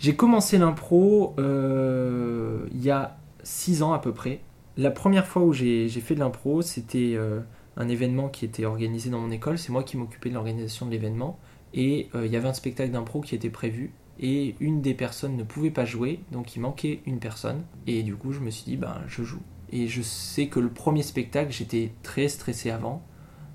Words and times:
J'ai 0.00 0.16
commencé 0.16 0.56
l'impro 0.56 1.34
euh, 1.38 2.66
il 2.72 2.82
y 2.82 2.90
a 2.90 3.18
6 3.42 3.82
ans 3.82 3.92
à 3.92 3.98
peu 3.98 4.14
près. 4.14 4.40
La 4.78 4.90
première 4.90 5.26
fois 5.26 5.42
où 5.42 5.52
j'ai 5.52 5.88
fait 5.90 6.14
de 6.14 6.20
l'impro, 6.20 6.62
c'était 6.62 7.12
euh, 7.16 7.40
un 7.76 7.86
événement 7.86 8.30
qui 8.30 8.46
était 8.46 8.64
organisé 8.64 9.10
dans 9.10 9.20
mon 9.20 9.30
école. 9.30 9.58
C'est 9.58 9.72
moi 9.72 9.82
qui 9.82 9.98
m'occupais 9.98 10.30
de 10.30 10.34
l'organisation 10.34 10.86
de 10.86 10.90
l'événement. 10.90 11.38
Et 11.74 12.08
euh, 12.14 12.24
il 12.24 12.32
y 12.32 12.36
avait 12.36 12.48
un 12.48 12.54
spectacle 12.54 12.90
d'impro 12.90 13.20
qui 13.20 13.34
était 13.34 13.50
prévu. 13.50 13.92
Et 14.18 14.54
une 14.58 14.80
des 14.80 14.94
personnes 14.94 15.36
ne 15.36 15.44
pouvait 15.44 15.70
pas 15.70 15.84
jouer, 15.84 16.20
donc 16.32 16.56
il 16.56 16.60
manquait 16.60 17.02
une 17.04 17.18
personne. 17.18 17.62
Et 17.86 18.02
du 18.02 18.16
coup, 18.16 18.32
je 18.32 18.40
me 18.40 18.48
suis 18.48 18.64
dit, 18.64 18.76
ben, 18.78 19.02
je 19.06 19.22
joue. 19.22 19.42
Et 19.70 19.86
je 19.86 20.00
sais 20.00 20.46
que 20.46 20.60
le 20.60 20.70
premier 20.70 21.02
spectacle, 21.02 21.52
j'étais 21.52 21.92
très 22.02 22.28
stressé 22.28 22.70
avant. 22.70 23.02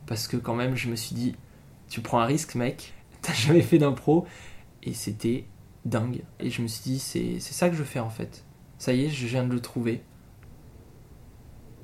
Parce 0.06 0.28
que 0.28 0.38
quand 0.38 0.56
même, 0.56 0.76
je 0.76 0.90
me 0.90 0.96
suis 0.96 1.16
dit, 1.16 1.36
tu 1.90 2.02
prends 2.02 2.20
un 2.20 2.26
risque, 2.26 2.54
mec. 2.54 2.94
T'as 3.24 3.34
jamais 3.34 3.62
fait 3.62 3.80
d'impro. 3.80 4.28
Et 4.84 4.94
c'était 4.94 5.46
dingue. 5.86 6.24
Et 6.40 6.50
je 6.50 6.62
me 6.62 6.68
suis 6.68 6.84
dit, 6.84 7.00
c'est 7.00 7.40
ça 7.40 7.70
que 7.70 7.76
je 7.76 7.84
fais 7.84 8.00
en 8.00 8.10
fait. 8.10 8.44
Ça 8.78 8.94
y 8.94 9.06
est, 9.06 9.10
je 9.10 9.28
viens 9.28 9.46
de 9.46 9.54
le 9.54 9.62
trouver. 9.62 10.04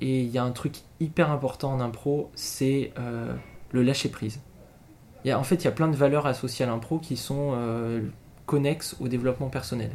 Et 0.00 0.22
il 0.22 0.28
y 0.30 0.38
a 0.38 0.44
un 0.44 0.50
truc 0.50 0.78
hyper 1.00 1.30
important 1.30 1.72
en 1.72 1.80
impro, 1.80 2.30
c'est 2.34 2.92
euh, 2.98 3.34
le 3.70 3.82
lâcher 3.82 4.08
prise. 4.08 4.40
En 5.24 5.44
fait, 5.44 5.54
il 5.54 5.64
y 5.64 5.68
a 5.68 5.72
plein 5.72 5.86
de 5.86 5.94
valeurs 5.94 6.26
associées 6.26 6.64
à 6.64 6.68
l'impro 6.68 6.98
qui 6.98 7.16
sont 7.16 7.52
euh, 7.54 8.02
connexes 8.44 8.96
au 8.98 9.06
développement 9.06 9.48
personnel. 9.48 9.92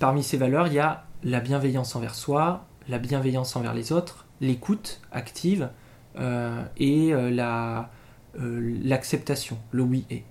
Parmi 0.00 0.24
ces 0.24 0.36
valeurs, 0.36 0.66
il 0.66 0.72
y 0.72 0.80
a 0.80 1.04
la 1.22 1.38
bienveillance 1.38 1.94
envers 1.94 2.16
soi, 2.16 2.66
la 2.88 2.98
bienveillance 2.98 3.54
envers 3.54 3.72
les 3.72 3.92
autres, 3.92 4.26
l'écoute 4.40 5.00
active 5.12 5.70
euh, 6.18 6.64
et 6.78 7.12
l'acceptation, 8.34 9.58
le 9.70 9.82
oui 9.84 10.04
et. 10.10 10.24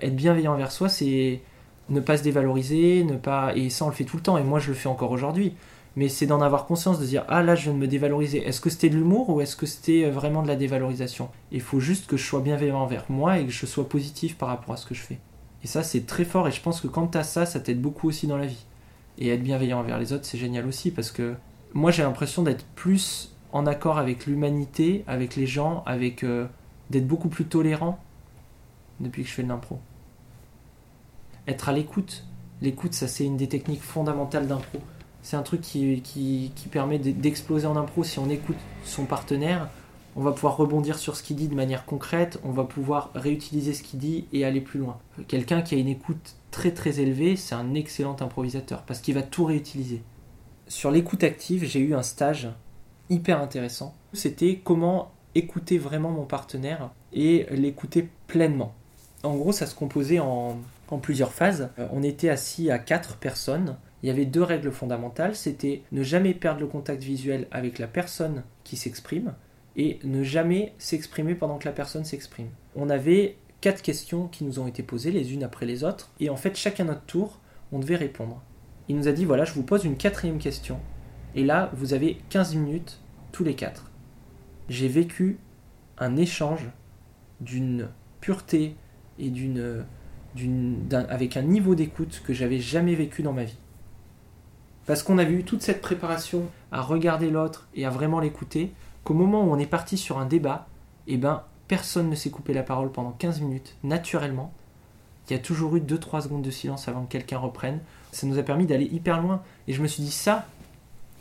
Être 0.00 0.14
bienveillant 0.14 0.54
envers 0.54 0.70
soi, 0.70 0.88
c'est 0.88 1.42
ne 1.90 2.00
pas 2.00 2.16
se 2.16 2.22
dévaloriser, 2.22 3.04
ne 3.04 3.16
pas 3.16 3.54
et 3.56 3.68
ça 3.68 3.84
on 3.84 3.88
le 3.88 3.94
fait 3.94 4.04
tout 4.04 4.16
le 4.16 4.22
temps 4.22 4.38
et 4.38 4.44
moi 4.44 4.58
je 4.58 4.68
le 4.68 4.74
fais 4.74 4.88
encore 4.88 5.10
aujourd'hui. 5.10 5.54
Mais 5.96 6.08
c'est 6.08 6.26
d'en 6.26 6.40
avoir 6.40 6.66
conscience 6.66 7.00
de 7.00 7.04
dire 7.04 7.24
ah 7.28 7.42
là 7.42 7.56
je 7.56 7.64
viens 7.64 7.72
de 7.72 7.78
me 7.78 7.88
dévaloriser. 7.88 8.46
Est-ce 8.46 8.60
que 8.60 8.70
c'était 8.70 8.88
de 8.88 8.96
l'humour 8.96 9.28
ou 9.28 9.40
est-ce 9.40 9.56
que 9.56 9.66
c'était 9.66 10.04
euh, 10.04 10.10
vraiment 10.10 10.42
de 10.42 10.48
la 10.48 10.56
dévalorisation? 10.56 11.28
Il 11.50 11.60
faut 11.60 11.80
juste 11.80 12.06
que 12.06 12.16
je 12.16 12.24
sois 12.24 12.40
bienveillant 12.40 12.78
envers 12.78 13.04
moi 13.08 13.38
et 13.38 13.46
que 13.46 13.52
je 13.52 13.66
sois 13.66 13.88
positif 13.88 14.38
par 14.38 14.48
rapport 14.48 14.74
à 14.74 14.76
ce 14.76 14.86
que 14.86 14.94
je 14.94 15.00
fais. 15.00 15.18
Et 15.64 15.66
ça 15.66 15.82
c'est 15.82 16.06
très 16.06 16.24
fort 16.24 16.46
et 16.46 16.52
je 16.52 16.60
pense 16.62 16.80
que 16.80 16.86
quand 16.86 17.08
tu 17.08 17.18
as 17.18 17.24
ça, 17.24 17.44
ça 17.44 17.58
t'aide 17.58 17.80
beaucoup 17.80 18.08
aussi 18.08 18.26
dans 18.26 18.38
la 18.38 18.46
vie. 18.46 18.64
Et 19.18 19.28
être 19.28 19.42
bienveillant 19.42 19.80
envers 19.80 19.98
les 19.98 20.12
autres, 20.12 20.24
c'est 20.24 20.38
génial 20.38 20.66
aussi 20.66 20.92
parce 20.92 21.10
que 21.10 21.34
moi 21.74 21.90
j'ai 21.90 22.02
l'impression 22.02 22.42
d'être 22.42 22.64
plus 22.76 23.34
en 23.52 23.66
accord 23.66 23.98
avec 23.98 24.26
l'humanité, 24.26 25.02
avec 25.08 25.34
les 25.34 25.46
gens, 25.46 25.82
avec 25.86 26.22
euh, 26.22 26.46
d'être 26.90 27.06
beaucoup 27.06 27.28
plus 27.28 27.46
tolérant 27.46 27.98
depuis 29.00 29.24
que 29.24 29.28
je 29.28 29.34
fais 29.34 29.42
de 29.42 29.48
l'impro 29.48 29.80
être 31.46 31.68
à 31.68 31.72
l'écoute. 31.72 32.24
L'écoute, 32.62 32.94
ça 32.94 33.08
c'est 33.08 33.24
une 33.24 33.36
des 33.36 33.48
techniques 33.48 33.82
fondamentales 33.82 34.46
d'impro. 34.46 34.78
C'est 35.22 35.36
un 35.36 35.42
truc 35.42 35.60
qui, 35.60 36.02
qui, 36.02 36.68
permet 36.70 36.98
d'exploser 36.98 37.66
en 37.66 37.76
impro. 37.76 38.04
Si 38.04 38.18
on 38.18 38.30
écoute 38.30 38.56
son 38.84 39.04
partenaire, 39.04 39.68
on 40.16 40.22
va 40.22 40.32
pouvoir 40.32 40.56
rebondir 40.56 40.98
sur 40.98 41.16
ce 41.16 41.22
qu'il 41.22 41.36
dit 41.36 41.48
de 41.48 41.54
manière 41.54 41.84
concrète, 41.84 42.40
on 42.42 42.50
va 42.50 42.64
pouvoir 42.64 43.10
réutiliser 43.14 43.74
ce 43.74 43.82
qu'il 43.82 43.98
dit 43.98 44.26
et 44.32 44.44
aller 44.44 44.60
plus 44.60 44.80
loin. 44.80 44.98
Quelqu'un 45.28 45.62
qui 45.62 45.74
a 45.74 45.78
une 45.78 45.88
écoute 45.88 46.36
très 46.50 46.72
très 46.72 47.00
élevée, 47.00 47.36
c'est 47.36 47.54
un 47.54 47.74
excellent 47.74 48.16
improvisateur 48.20 48.82
parce 48.82 49.00
qu'il 49.00 49.14
va 49.14 49.22
tout 49.22 49.44
réutiliser. 49.44 50.02
Sur 50.68 50.90
l'écoute 50.90 51.22
active, 51.22 51.64
j'ai 51.64 51.80
eu 51.80 51.94
un 51.94 52.02
stage 52.02 52.48
hyper 53.10 53.40
intéressant. 53.40 53.94
C'était 54.12 54.60
comment 54.62 55.12
écouter 55.34 55.78
vraiment 55.78 56.10
mon 56.10 56.24
partenaire 56.24 56.90
et 57.12 57.46
l'écouter 57.50 58.08
pleinement. 58.26 58.74
En 59.22 59.36
gros, 59.36 59.52
ça 59.52 59.66
se 59.66 59.74
composait 59.74 60.18
en, 60.18 60.56
en 60.90 60.98
plusieurs 60.98 61.32
phases. 61.32 61.70
Euh, 61.78 61.88
on 61.92 62.02
était 62.02 62.28
assis 62.28 62.70
à 62.70 62.78
quatre 62.78 63.16
personnes. 63.16 63.76
Il 64.02 64.08
y 64.08 64.10
avait 64.10 64.26
deux 64.26 64.42
règles 64.42 64.72
fondamentales, 64.72 65.36
c'était 65.36 65.82
ne 65.92 66.02
jamais 66.02 66.32
perdre 66.32 66.60
le 66.60 66.66
contact 66.66 67.02
visuel 67.02 67.46
avec 67.50 67.78
la 67.78 67.86
personne 67.86 68.44
qui 68.64 68.76
s'exprime 68.76 69.34
et 69.76 69.98
ne 70.04 70.22
jamais 70.22 70.74
s'exprimer 70.78 71.34
pendant 71.34 71.58
que 71.58 71.66
la 71.66 71.72
personne 71.72 72.04
s'exprime. 72.04 72.48
On 72.74 72.88
avait 72.88 73.36
quatre 73.60 73.82
questions 73.82 74.26
qui 74.28 74.44
nous 74.44 74.58
ont 74.58 74.66
été 74.66 74.82
posées 74.82 75.10
les 75.10 75.34
unes 75.34 75.44
après 75.44 75.66
les 75.66 75.84
autres 75.84 76.10
et 76.18 76.30
en 76.30 76.36
fait 76.36 76.56
chacun 76.56 76.84
notre 76.84 77.02
tour, 77.02 77.40
on 77.72 77.78
devait 77.78 77.96
répondre. 77.96 78.42
Il 78.88 78.96
nous 78.96 79.06
a 79.06 79.12
dit 79.12 79.26
voilà, 79.26 79.44
je 79.44 79.52
vous 79.52 79.62
pose 79.62 79.84
une 79.84 79.98
quatrième 79.98 80.38
question 80.38 80.80
et 81.34 81.44
là 81.44 81.70
vous 81.74 81.92
avez 81.92 82.18
15 82.30 82.54
minutes 82.54 83.00
tous 83.32 83.44
les 83.44 83.54
quatre. 83.54 83.90
J'ai 84.70 84.88
vécu 84.88 85.38
un 85.98 86.16
échange 86.16 86.70
d'une 87.40 87.88
pureté 88.20 88.76
et 89.18 89.28
d'une 89.28 89.84
avec 90.92 91.36
un 91.36 91.42
niveau 91.42 91.74
d'écoute 91.74 92.22
que 92.24 92.32
j'avais 92.32 92.58
jamais 92.58 92.94
vécu 92.94 93.22
dans 93.22 93.32
ma 93.32 93.44
vie. 93.44 93.58
Parce 94.86 95.02
qu'on 95.02 95.18
avait 95.18 95.34
eu 95.34 95.44
toute 95.44 95.62
cette 95.62 95.80
préparation 95.80 96.44
à 96.72 96.82
regarder 96.82 97.30
l'autre 97.30 97.68
et 97.74 97.84
à 97.84 97.90
vraiment 97.90 98.20
l'écouter, 98.20 98.72
qu'au 99.04 99.14
moment 99.14 99.44
où 99.44 99.52
on 99.52 99.58
est 99.58 99.66
parti 99.66 99.96
sur 99.96 100.18
un 100.18 100.26
débat, 100.26 100.66
eh 101.06 101.16
ben, 101.16 101.42
personne 101.68 102.10
ne 102.10 102.14
s'est 102.14 102.30
coupé 102.30 102.52
la 102.54 102.62
parole 102.62 102.90
pendant 102.90 103.12
15 103.12 103.40
minutes, 103.40 103.76
naturellement. 103.84 104.52
Il 105.28 105.34
y 105.34 105.36
a 105.36 105.38
toujours 105.38 105.76
eu 105.76 105.80
2-3 105.80 106.22
secondes 106.22 106.42
de 106.42 106.50
silence 106.50 106.88
avant 106.88 107.04
que 107.04 107.12
quelqu'un 107.12 107.38
reprenne. 107.38 107.78
Ça 108.10 108.26
nous 108.26 108.38
a 108.38 108.42
permis 108.42 108.66
d'aller 108.66 108.86
hyper 108.86 109.22
loin. 109.22 109.42
Et 109.68 109.72
je 109.72 109.80
me 109.80 109.86
suis 109.86 110.02
dit, 110.02 110.10
ça, 110.10 110.48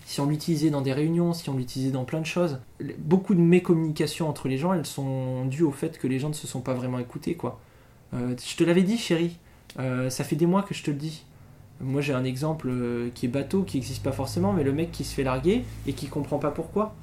si 0.06 0.20
on 0.20 0.26
l'utilisait 0.26 0.72
dans 0.72 0.82
des 0.82 0.94
réunions, 0.94 1.34
si 1.34 1.48
on 1.52 1.56
l'utilisait 1.56 1.92
dans 1.92 2.06
plein 2.06 2.20
de 2.20 2.26
choses, 2.26 2.60
beaucoup 2.98 3.36
de 3.36 3.40
mes 3.40 3.62
communications 3.62 4.28
entre 4.28 4.48
les 4.48 4.58
gens, 4.58 4.74
elles 4.74 4.88
sont 4.88 5.46
dues 5.46 5.62
au 5.62 5.72
fait 5.72 6.00
que 6.00 6.08
les 6.08 6.18
gens 6.18 6.30
ne 6.30 6.34
se 6.34 6.48
sont 6.48 6.62
pas 6.62 6.74
vraiment 6.74 6.98
écoutés, 6.98 7.36
quoi. 7.36 7.60
Euh, 8.14 8.36
je 8.44 8.56
te 8.56 8.64
l'avais 8.64 8.84
dit, 8.84 8.98
chérie. 8.98 9.38
Euh, 9.78 10.10
ça 10.10 10.24
fait 10.24 10.36
des 10.36 10.46
mois 10.46 10.64
que 10.64 10.74
je 10.74 10.84
te 10.84 10.92
le 10.92 10.98
dis. 10.98 11.26
Moi, 11.80 12.02
j'ai 12.02 12.14
un 12.14 12.24
exemple 12.24 12.68
euh, 12.70 13.10
qui 13.14 13.26
est 13.26 13.30
bateau, 13.30 13.64
qui 13.64 13.78
n'existe 13.78 14.04
pas 14.04 14.12
forcément, 14.12 14.52
mais 14.52 14.64
le 14.64 14.74
mec 14.74 14.92
qui 14.92 15.04
se 15.04 15.14
fait 15.14 15.24
larguer 15.24 15.64
et 15.88 15.94
qui 15.94 16.08
comprend 16.08 16.40
pas 16.40 16.52
pourquoi. 16.52 16.96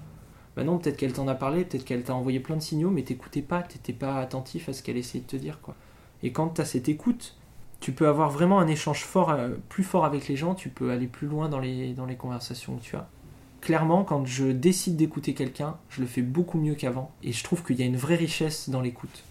Bah 0.56 0.64
non, 0.64 0.78
peut-être 0.78 0.96
qu'elle 0.96 1.12
t'en 1.12 1.28
a 1.28 1.34
parlé, 1.34 1.64
peut-être 1.64 1.84
qu'elle 1.84 2.02
t'a 2.02 2.14
envoyé 2.14 2.40
plein 2.40 2.56
de 2.56 2.62
signaux, 2.62 2.90
mais 2.90 3.02
t'écoutais 3.02 3.42
pas, 3.42 3.62
t'étais 3.62 3.92
pas 3.92 4.18
attentif 4.18 4.68
à 4.68 4.72
ce 4.72 4.82
qu'elle 4.82 4.96
essayait 4.96 5.22
de 5.22 5.28
te 5.28 5.36
dire, 5.36 5.60
quoi. 5.60 5.74
Et 6.22 6.32
quand 6.32 6.48
tu 6.48 6.60
as 6.62 6.64
cette 6.64 6.88
écoute, 6.88 7.36
tu 7.80 7.92
peux 7.92 8.08
avoir 8.08 8.30
vraiment 8.30 8.58
un 8.58 8.66
échange 8.66 9.04
fort, 9.04 9.36
plus 9.68 9.84
fort 9.84 10.06
avec 10.06 10.28
les 10.28 10.36
gens, 10.36 10.54
tu 10.54 10.70
peux 10.70 10.90
aller 10.90 11.06
plus 11.06 11.26
loin 11.26 11.50
dans 11.50 11.60
les, 11.60 11.92
dans 11.92 12.06
les 12.06 12.16
conversations 12.16 12.76
que 12.76 12.82
tu 12.82 12.96
as. 12.96 13.06
Clairement, 13.60 14.02
quand 14.02 14.24
je 14.24 14.46
décide 14.46 14.96
d'écouter 14.96 15.34
quelqu'un, 15.34 15.76
je 15.90 16.00
le 16.00 16.06
fais 16.06 16.22
beaucoup 16.22 16.58
mieux 16.58 16.74
qu'avant, 16.74 17.10
et 17.22 17.32
je 17.32 17.44
trouve 17.44 17.62
qu'il 17.62 17.78
y 17.78 17.82
a 17.82 17.86
une 17.86 17.98
vraie 17.98 18.16
richesse 18.16 18.70
dans 18.70 18.80
l'écoute. 18.80 19.24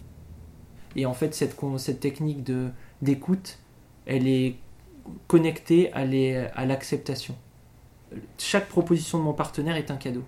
Et 0.96 1.04
en 1.06 1.12
fait, 1.12 1.34
cette, 1.34 1.56
technique 2.00 2.42
de, 2.42 2.70
d'écoute, 3.02 3.58
elle 4.06 4.26
est 4.26 4.56
connectée 5.28 5.92
à, 5.92 6.04
l'acceptation. 6.64 7.36
Chaque 8.38 8.68
proposition 8.68 9.18
de 9.18 9.22
mon 9.22 9.34
partenaire 9.34 9.76
est 9.76 9.90
un 9.90 9.96
cadeau. 9.96 10.24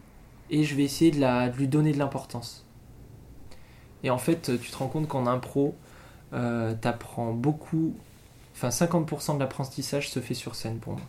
Et 0.51 0.65
je 0.65 0.75
vais 0.75 0.85
essayer 0.85 1.11
de, 1.11 1.21
la, 1.21 1.49
lui 1.49 1.69
donner 1.69 1.93
de 1.93 1.99
l'importance. 1.99 2.67
Et 4.05 4.11
en 4.11 4.19
fait, 4.19 4.59
tu 4.61 4.71
te 4.71 4.77
rends 4.77 4.89
compte 4.89 5.09
qu'en 5.09 5.27
impro, 5.27 5.75
euh, 6.35 6.75
apprends 6.85 7.33
beaucoup. 7.33 7.95
Enfin, 8.55 8.69
50% 8.69 9.35
de 9.35 9.41
l'apprentissage 9.41 10.11
se 10.11 10.21
fait 10.21 10.35
sur 10.35 10.55
scène 10.55 10.79
pour 10.79 10.95
moi. 10.95 11.03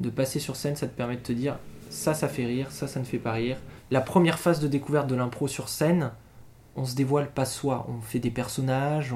De 0.00 0.10
passer 0.10 0.38
sur 0.38 0.56
scène, 0.56 0.76
ça 0.76 0.86
te 0.86 0.94
permet 0.94 1.16
de 1.16 1.22
te 1.22 1.32
dire 1.32 1.58
ça, 1.88 2.12
ça 2.12 2.28
fait 2.28 2.44
rire, 2.44 2.70
ça, 2.70 2.88
ça 2.88 3.00
ne 3.00 3.04
fait 3.04 3.18
pas 3.18 3.32
rire. 3.32 3.56
La 3.90 4.00
première 4.00 4.38
phase 4.38 4.60
de 4.60 4.68
découverte 4.68 5.06
de 5.06 5.14
l'impro 5.14 5.48
sur 5.48 5.68
scène, 5.68 6.10
on 6.76 6.84
se 6.84 6.94
dévoile 6.94 7.30
pas 7.30 7.44
soi, 7.44 7.86
on 7.88 8.00
fait 8.00 8.18
des 8.18 8.30
personnages, 8.30 9.14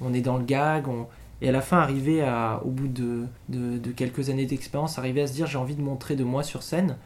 on, 0.00 0.14
est 0.14 0.20
dans 0.20 0.38
le 0.38 0.44
gag, 0.44 0.86
et 1.42 1.48
à 1.48 1.52
la 1.52 1.60
fin, 1.60 1.78
arriver 1.78 2.22
à, 2.22 2.62
au 2.64 2.70
bout 2.70 2.88
de, 2.88 3.26
quelques 3.92 4.30
années 4.30 4.46
d'expérience, 4.46 4.98
arriver 4.98 5.22
à 5.22 5.26
se 5.26 5.32
dire 5.32 5.46
j'ai 5.46 5.58
envie 5.58 5.76
de 5.76 5.82
montrer 5.82 6.16
de 6.16 6.24
moi 6.24 6.42
sur 6.42 6.62
scène. 6.62 6.96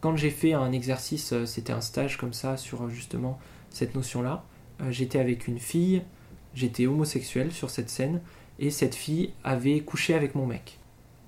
Quand 0.00 0.16
j'ai 0.16 0.30
fait 0.30 0.52
un 0.52 0.70
exercice, 0.72 1.32
euh, 1.32 1.46
c'était 1.46 1.72
un 1.72 1.80
stage 1.80 2.18
comme 2.18 2.34
ça 2.34 2.58
sur 2.58 2.82
euh, 2.82 2.88
justement 2.90 3.38
cette 3.70 3.94
notion-là, 3.94 4.44
euh, 4.82 4.90
j'étais 4.90 5.18
avec 5.18 5.48
une 5.48 5.58
fille, 5.58 6.02
j'étais 6.54 6.86
homosexuel 6.86 7.52
sur 7.52 7.70
cette 7.70 7.88
scène, 7.88 8.20
et 8.58 8.70
cette 8.70 8.94
fille 8.94 9.32
avait 9.44 9.80
couché 9.80 10.14
avec 10.14 10.34
mon 10.34 10.46
mec. 10.46 10.78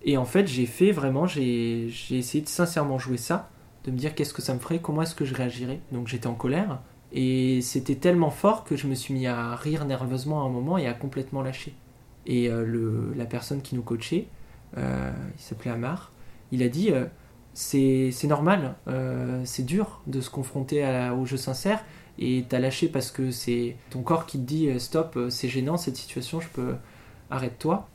Et 0.04 0.18
en 0.18 0.26
fait, 0.26 0.46
j'ai 0.46 0.66
fait 0.66 0.92
vraiment, 0.92 1.26
j'ai 1.26 1.86
essayé 2.10 2.44
de 2.44 2.48
sincèrement 2.48 2.98
jouer 2.98 3.16
ça, 3.16 3.50
de 3.84 3.90
me 3.90 3.96
dire 3.96 4.14
qu'est-ce 4.14 4.34
que 4.34 4.42
ça 4.42 4.54
me 4.54 4.58
ferait, 4.58 4.78
comment 4.78 5.02
est-ce 5.02 5.14
que 5.14 5.24
je 5.24 5.34
réagirais. 5.34 5.80
Donc 5.90 6.06
j'étais 6.06 6.26
en 6.26 6.34
colère, 6.34 6.80
et 7.12 7.60
c'était 7.62 7.94
tellement 7.94 8.30
fort 8.30 8.64
que 8.64 8.76
je 8.76 8.86
me 8.86 8.94
suis 8.94 9.14
mis 9.14 9.26
à 9.26 9.54
rire 9.54 9.84
nerveusement 9.84 10.42
à 10.42 10.46
un 10.46 10.48
moment 10.48 10.78
et 10.78 10.86
à 10.86 10.92
complètement 10.92 11.42
lâcher. 11.42 11.74
Et 12.26 12.48
euh, 12.50 12.64
le, 12.64 13.12
la 13.16 13.24
personne 13.24 13.62
qui 13.62 13.74
nous 13.74 13.82
coachait, 13.82 14.26
euh, 14.76 15.12
il 15.36 15.42
s'appelait 15.42 15.70
Amar, 15.70 16.12
il 16.52 16.62
a 16.62 16.68
dit 16.68 16.90
euh, 16.90 17.06
c'est 17.54 18.12
normal, 18.24 18.74
c'est 19.44 19.64
dur 19.64 20.02
de 20.06 20.20
se 20.20 20.28
confronter 20.28 20.84
au 21.18 21.24
jeu 21.24 21.38
sincère 21.38 21.82
et 22.18 22.44
t'as 22.46 22.58
lâché 22.58 22.86
parce 22.86 23.10
que 23.10 23.30
c'est 23.30 23.76
ton 23.88 24.02
corps 24.02 24.26
qui 24.26 24.38
te 24.38 24.44
dit 24.44 24.78
stop, 24.78 25.18
c'est 25.30 25.48
gênant 25.48 25.78
cette 25.78 25.96
situation, 25.96 26.38
je 26.38 26.48
peux 26.48 26.74
arrête-toi. 27.30 27.88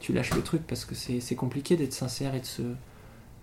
Tu 0.00 0.14
lâches 0.14 0.34
le 0.34 0.40
truc 0.40 0.62
parce 0.66 0.86
que 0.86 0.94
c'est 0.94 1.34
compliqué 1.34 1.76
d'être 1.76 1.92
sincère 1.92 2.34
et 2.34 2.40
de 2.40 2.46
se 2.46 2.62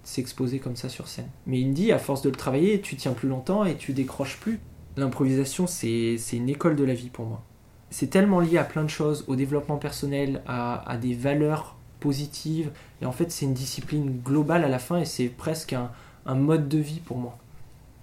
s'exposer 0.04 0.60
comme 0.60 0.76
ça 0.76 0.90
sur 0.90 1.08
scène. 1.08 1.30
Mais 1.46 1.60
il 1.60 1.70
me 1.70 1.74
dit 1.74 1.92
à 1.92 2.00
force 2.00 2.22
de 2.22 2.30
le 2.30 2.36
travailler, 2.36 2.82
tu 2.82 2.96
tiens 2.96 3.14
plus 3.14 3.30
longtemps 3.30 3.64
et 3.64 3.76
tu 3.76 3.94
décroches 3.94 4.38
plus. 4.40 4.60
L'improvisation, 4.98 5.68
c'est 5.68 6.18
une 6.34 6.50
école 6.50 6.76
de 6.76 6.84
la 6.84 6.94
vie 6.94 7.10
pour 7.10 7.26
moi. 7.26 7.44
C'est 7.90 8.10
tellement 8.10 8.40
lié 8.40 8.58
à 8.58 8.64
plein 8.64 8.84
de 8.84 8.90
choses, 8.90 9.24
au 9.28 9.36
développement 9.36 9.78
personnel, 9.78 10.42
à, 10.48 10.98
des 11.02 11.14
valeurs 11.14 11.76
positive. 12.00 12.72
Et 13.02 13.06
en 13.06 13.12
fait, 13.12 13.32
c'est 13.32 13.46
une 13.46 13.54
discipline 13.54 14.20
globale 14.24 14.64
à 14.64 14.68
la 14.68 14.80
fin 14.80 14.98
et 14.98 15.06
c'est 15.06 15.28
presque 15.28 15.74
un, 15.74 15.92
un 16.26 16.36
mode 16.36 16.68
de 16.68 16.78
vie 16.78 17.00
pour 17.00 17.18
moi. 17.18 17.38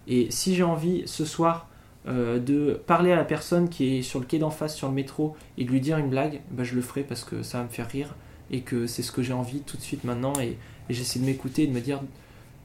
Et 0.07 0.31
si 0.31 0.55
j'ai 0.55 0.63
envie 0.63 1.03
ce 1.07 1.25
soir 1.25 1.69
euh, 2.09 2.39
de 2.39 2.81
parler 2.87 3.13
à 3.13 3.17
la 3.17 3.25
personne 3.25 3.69
qui 3.69 3.99
est 3.99 4.03
sur 4.03 4.21
le 4.21 4.27
quai 4.27 4.39
d'en 4.39 4.51
face, 4.51 4.75
sur 4.75 4.89
le 4.89 4.95
métro, 4.95 5.37
et 5.59 5.65
de 5.65 5.71
lui 5.71 5.81
dire 5.81 5.99
une 5.99 6.09
blague, 6.09 6.41
bah, 6.51 6.65
je 6.65 6.75
le 6.75 6.81
ferai 6.81 7.03
parce 7.03 7.25
que 7.25 7.43
ça 7.43 7.59
va 7.59 7.65
me 7.65 7.69
faire 7.69 7.89
rire 7.89 8.15
et 8.51 8.63
que 8.63 8.87
c'est 8.87 9.03
ce 9.03 9.13
que 9.13 9.23
j'ai 9.23 9.35
envie 9.35 9.61
tout 9.61 9.77
de 9.77 9.83
suite 9.83 10.05
maintenant. 10.05 10.33
Et, 10.41 10.57
j'essaie 10.89 11.21
de 11.21 11.25
m'écouter 11.25 11.65
et 11.65 11.67
de 11.69 11.73
me 11.73 11.81
dire 11.81 12.01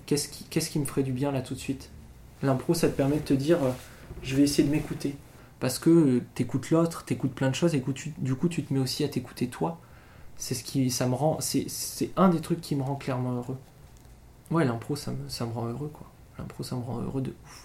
qu'est-ce 0.07 0.29
qui, 0.29 0.45
qui 0.45 0.79
me 0.79 0.85
ferait 0.85 1.03
du 1.03 1.11
bien 1.11 1.31
là 1.31 1.41
tout 1.41 1.53
de 1.53 1.59
suite. 1.59 1.91
L'impro, 2.41 2.73
ça 2.73 2.87
te 2.87 2.95
permet 2.95 3.17
de 3.17 3.21
te 3.21 3.35
dire 3.35 3.63
euh, 3.63 3.71
je 4.21 4.35
vais 4.35 4.43
essayer 4.43 4.67
de 4.67 4.71
m'écouter. 4.71 5.15
Parce 5.59 5.79
que 5.79 6.21
t'écoutes 6.35 6.69
l'autre, 6.69 7.05
t'écoutes 7.05 7.33
plein 7.33 7.49
de 7.49 7.55
choses, 7.55 7.75
et 7.75 7.83
du 8.17 8.35
coup 8.35 8.49
tu 8.49 8.63
te 8.63 8.73
mets 8.73 8.79
aussi 8.79 9.03
à 9.03 9.07
t'écouter 9.07 9.47
toi. 9.47 9.79
C'est 10.37 10.53
ce 10.53 10.63
qui, 10.63 10.91
ça 10.91 11.07
me 11.07 11.15
rend, 11.15 11.37
c'est 11.39 12.11
un 12.17 12.29
des 12.29 12.41
trucs 12.41 12.61
qui 12.61 12.75
me 12.75 12.83
rend 12.83 12.95
clairement 12.95 13.33
heureux. 13.33 13.57
Ouais, 14.51 14.65
l'impro, 14.65 14.95
ça 14.95 15.11
me, 15.11 15.29
ça 15.29 15.45
me 15.45 15.53
rend 15.53 15.67
heureux, 15.67 15.89
quoi. 15.91 16.05
L'impro, 16.37 16.61
ça 16.63 16.75
me 16.75 16.81
rend 16.81 16.99
heureux 17.01 17.21
de 17.21 17.33
ouf. 17.45 17.64